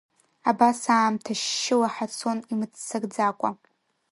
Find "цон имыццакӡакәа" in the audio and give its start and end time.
2.15-3.49